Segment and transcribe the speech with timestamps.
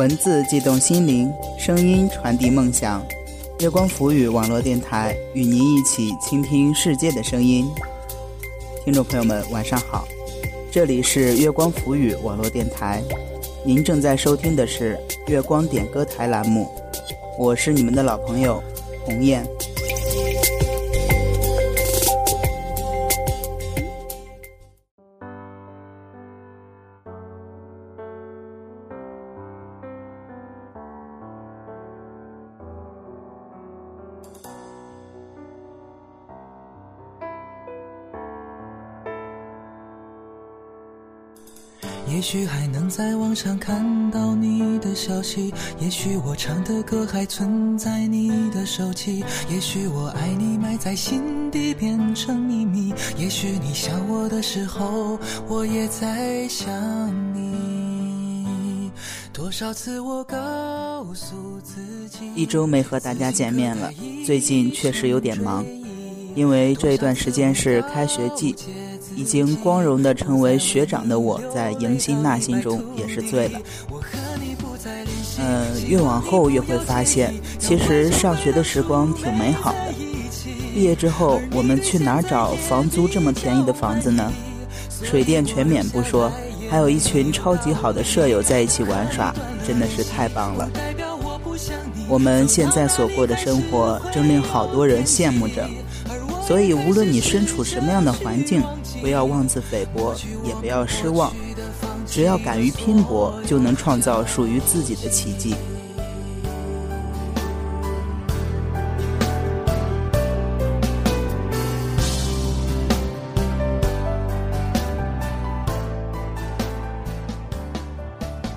[0.00, 3.06] 文字悸动心灵，声音传递梦想。
[3.58, 7.70] 月光浮语网络电台与您一起倾听世界的声音。
[8.82, 10.08] 听众朋友们，晚上好，
[10.72, 13.02] 这里是月光浮语网络电台，
[13.62, 16.66] 您正在收听的是月光点歌台栏目，
[17.38, 18.62] 我是你们的老朋友
[19.04, 19.46] 红雁。
[42.12, 56.68] 也许还能在网上看到你的消息，也许我唱的歌还存在你的手机，也许我爱你埋在心底变成秘密，也许你想我的时候，我也在想
[57.34, 58.90] 你。
[59.32, 63.90] 多少次我告诉自己，一周没和大家见面了，
[64.26, 65.64] 最近确实有点忙，
[66.34, 68.54] 因为这一段时间是开学季。
[69.16, 73.60] 已经光荣的成为学长的我，在迎新纳新中也是醉了。
[75.38, 79.94] 嗯，越往后越会发现，其实上学的时光挺美好的。
[80.74, 84.32] 毕业之后，我们去哪儿找房租这么便宜的房子呢？
[85.02, 86.30] 水电全免不说，
[86.68, 89.34] 还有一群超级好的舍友在一起玩耍，
[89.66, 90.68] 真的是太棒了。
[92.08, 95.68] 我们现在所过的生活，真令好多人羡慕着。
[96.50, 98.60] 所以，无论你身处什么样的环境，
[99.00, 100.12] 不要妄自菲薄，
[100.44, 101.32] 也不要失望。
[102.04, 105.54] 只要敢于拼搏，就能创造属于自己的奇迹。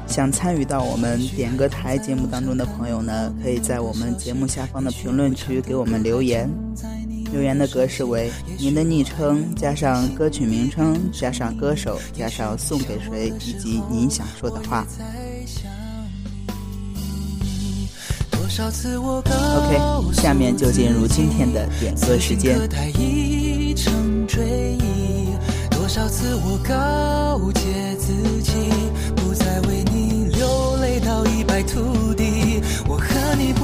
[0.07, 6.49] 想参与到我们点歌台节目当中的朋友呢，可以在我们节目下方的评论区给我们留言。
[7.33, 14.85] 留言的格式为您的昵称加上歌曲名称加上歌手加上送给谁以及您想说的话。
[19.57, 22.59] OK，下面就进入今天的点歌时间。
[25.71, 28.51] 多少次我告诫自己，
[29.15, 32.02] 不再为你流泪到一败涂地。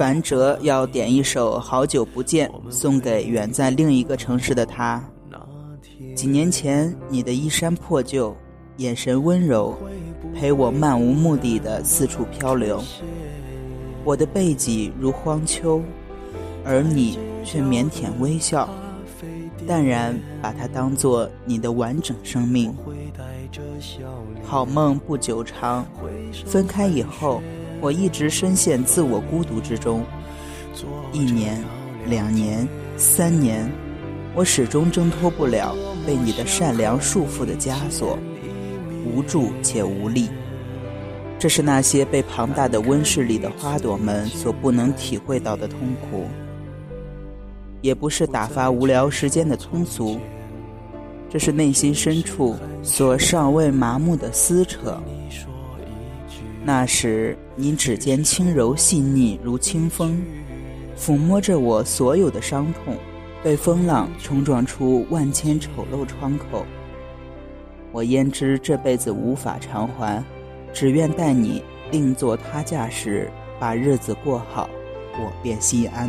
[0.00, 5.04] 樊哲要点一首《好久不见》，送给远在另一个城市的他。
[6.16, 8.34] 几年前，你的衣衫破旧，
[8.78, 9.76] 眼神温柔，
[10.34, 12.82] 陪我漫无目的的四处漂流。
[14.02, 15.82] 我的背脊如荒丘，
[16.64, 18.66] 而你却腼腆微笑，
[19.66, 22.74] 淡然把它当做你的完整生命。
[24.42, 25.84] 好梦不久长，
[26.46, 27.42] 分开以后。
[27.80, 30.04] 我一直深陷自我孤独之中，
[31.12, 31.62] 一年、
[32.06, 33.66] 两年、三年，
[34.34, 35.74] 我始终挣脱不了
[36.06, 38.18] 被你的善良束缚的枷锁，
[39.06, 40.28] 无助且无力。
[41.38, 45.78] 这是那些被庞大的温室里的花朵们所不能体会到的痛
[46.10, 46.26] 苦，
[47.80, 50.20] 也不是打发无聊时间的通俗，
[51.30, 55.00] 这是内心深处所尚未麻木的撕扯。
[56.64, 60.22] 那时，你指尖轻柔细腻如清风，
[60.98, 62.96] 抚摸着我所有的伤痛，
[63.42, 66.66] 被风浪冲撞出万千丑陋窗口。
[67.92, 70.22] 我焉知这辈子无法偿还，
[70.72, 74.68] 只愿待你另作他嫁时，把日子过好，
[75.14, 76.08] 我便心安。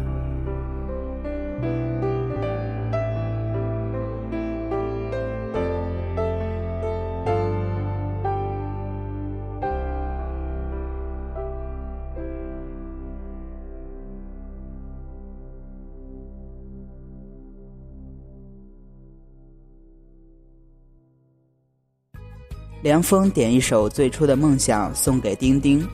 [22.81, 25.87] 凉风点一首最初的梦想送给丁丁。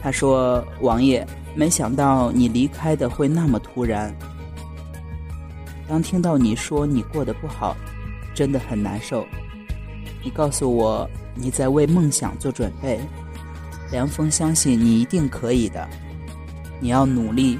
[0.00, 4.14] 他说：“王爷，没想到你离开的会那么突然。
[5.86, 7.76] 当听到你说你过得不好，
[8.34, 9.26] 真的很难受。
[10.22, 12.98] 你告诉我你在为梦想做准备，
[13.90, 15.86] 凉风相信你一定可以的。
[16.80, 17.58] 你要努力，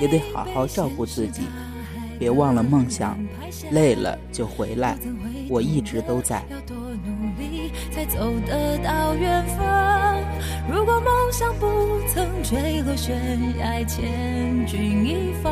[0.00, 1.42] 也得好好照顾自己。”
[2.18, 3.18] 别忘了梦想，
[3.70, 4.98] 累了就回来，
[5.50, 6.44] 我一直都在。
[6.48, 10.16] 要多努力才走得到远方？
[10.70, 11.66] 如果梦想不
[12.14, 13.18] 曾坠落悬
[13.58, 15.50] 崖，千钧一发，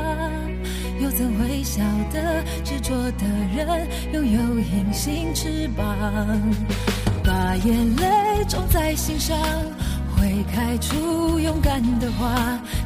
[1.02, 5.84] 又怎会晓得执着的人拥有隐形翅膀？
[7.24, 9.36] 把眼泪种在心上。
[10.20, 12.60] 会开出勇敢的花，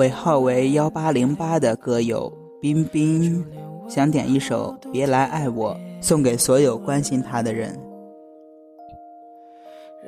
[0.00, 3.44] 尾号为幺八零八的歌友彬彬，
[3.86, 7.78] 想点一首《别来爱我》，送给所有关心他的人。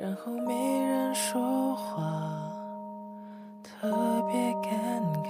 [0.01, 2.01] 然后没人说话，
[3.61, 3.87] 特
[4.31, 4.73] 别尴
[5.21, 5.29] 尬，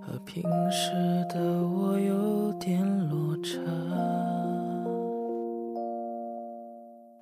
[0.00, 0.90] 和平时
[1.28, 3.60] 的我有点落差。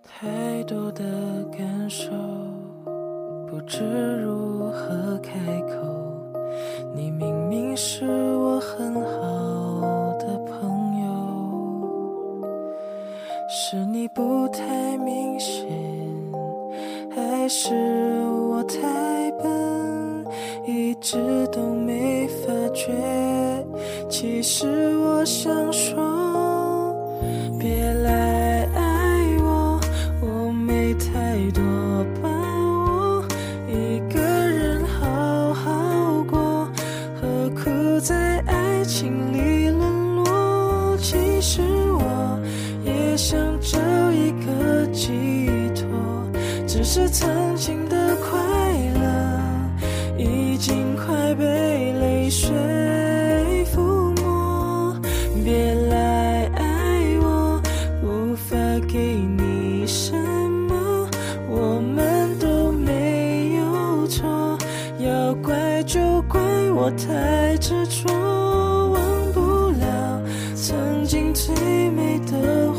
[0.05, 1.03] 太多的
[1.47, 2.09] 感受，
[3.67, 5.77] 知如何开口。
[6.95, 11.07] 你明明是我很好的朋友，
[13.49, 15.67] 是你不太明显，
[17.11, 17.75] 还是
[18.51, 20.25] 我太笨，
[20.67, 22.93] 一直都没发觉？
[24.09, 25.97] 其实我想说，
[66.75, 70.21] 我太执着，忘不了
[70.55, 72.73] 曾经最美的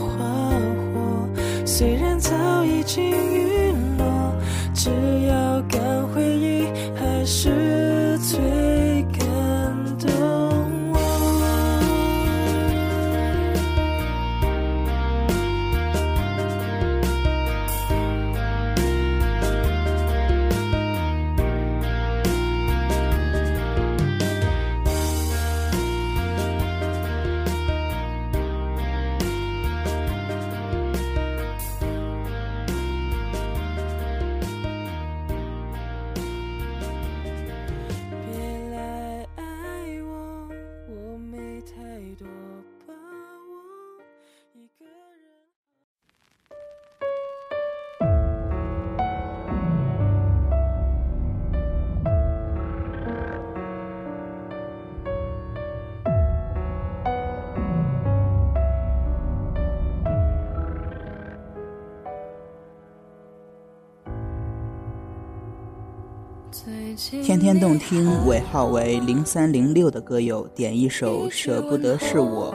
[67.24, 72.54] 天天动听尾号为零三零六的歌友点一首《舍不得是我》，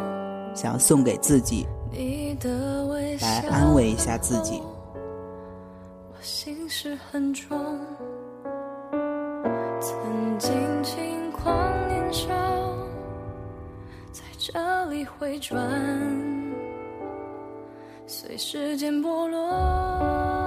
[0.57, 1.67] 想送给自己，
[3.21, 4.63] 来安慰一下自己。
[6.13, 7.59] 我心事很重，
[9.81, 10.53] 曾经
[10.85, 11.53] 轻狂
[11.89, 12.29] 年少，
[14.13, 15.59] 在这里回转，
[18.07, 20.38] 随时间剥落。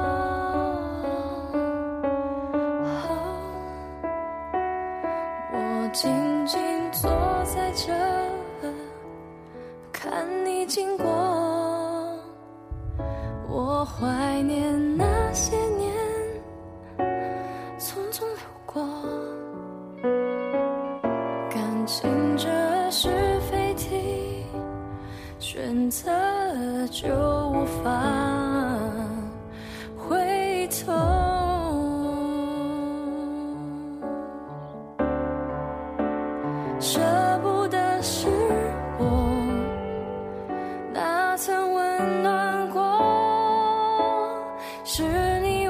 [10.72, 11.11] 经过。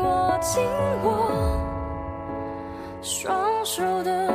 [0.04, 0.64] 我紧
[1.04, 1.32] 握
[3.02, 4.31] 双手的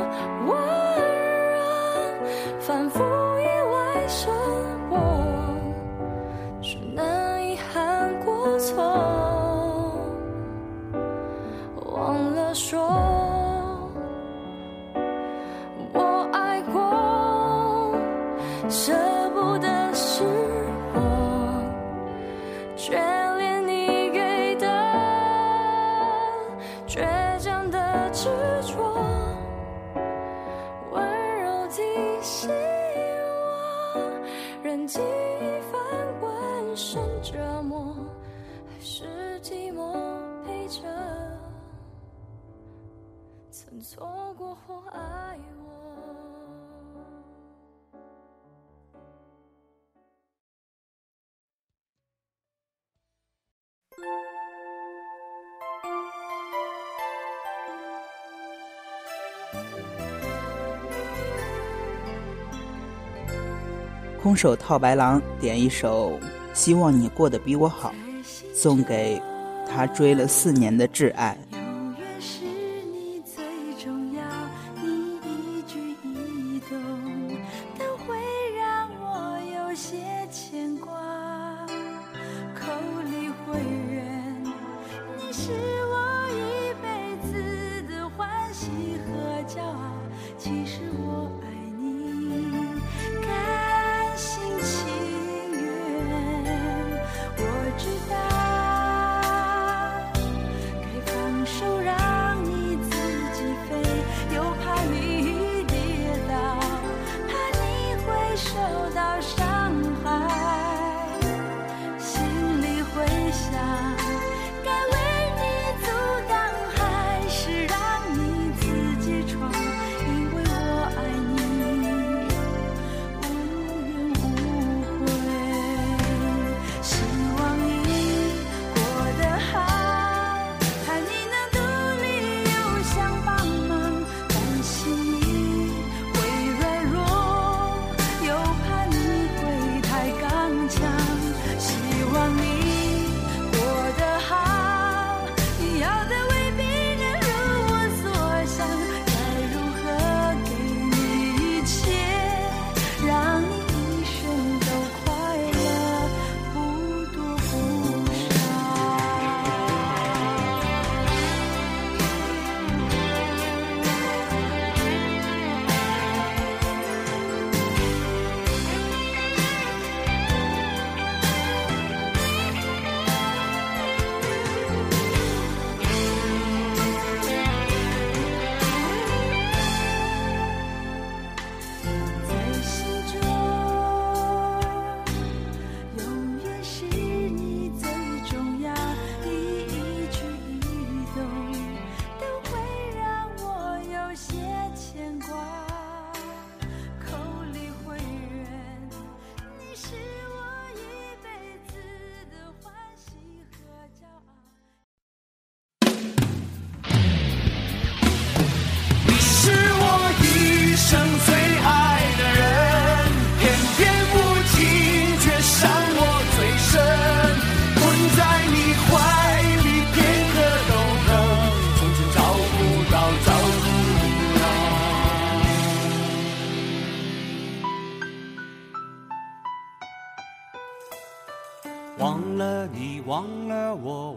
[44.37, 45.97] 过或爱我。
[64.21, 66.11] 空手套白狼点一首
[66.53, 67.91] 《希望你过得比我好》，
[68.53, 69.19] 送给
[69.67, 71.35] 他追了四年的挚爱。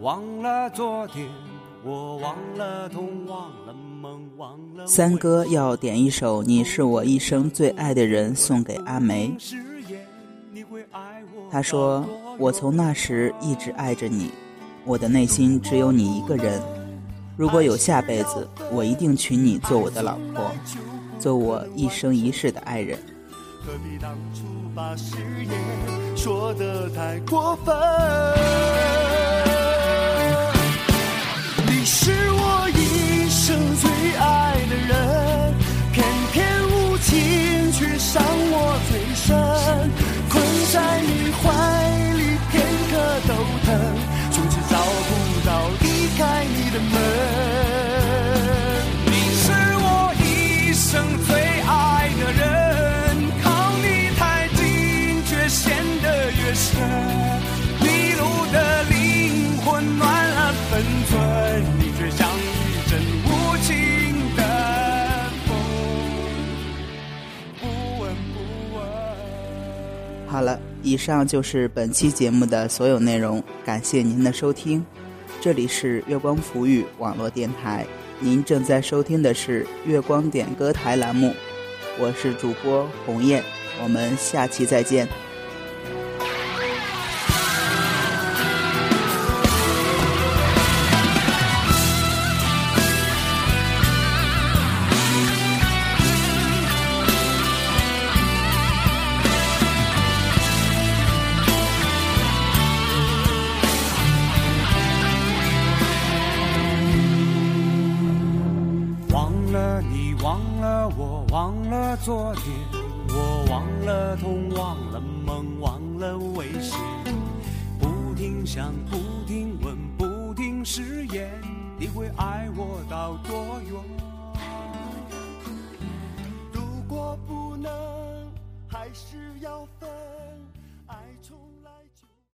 [0.01, 1.27] 忘了昨天，
[1.83, 4.87] 我忘了痛，忘了梦，忘了。
[4.87, 9.31] 三哥要点一首《你是我一生最爱的人》，送给阿梅。
[11.51, 12.03] 他说
[12.39, 14.31] ：“我从那时一直爱着你，
[14.85, 16.59] 我的内心只有你一个人。
[17.37, 20.51] 如果有下辈子，我一定娶你做我的老婆，
[21.19, 22.97] 做我一生一世的爱人。”
[23.63, 24.41] 何必当初
[24.73, 27.71] 把誓言说的太过分？
[31.81, 35.53] 你是我一生最爱的人，
[35.91, 38.21] 偏偏无情却伤
[70.83, 74.83] 以上就是本期节目的所有内容，感谢您的收听。
[75.39, 77.85] 这里是月光浮语网络电台，
[78.19, 81.33] 您正在收听的是月光点歌台栏目，
[81.99, 83.43] 我是主播红艳，
[83.83, 85.07] 我们下期再见。
[112.03, 112.41] 做的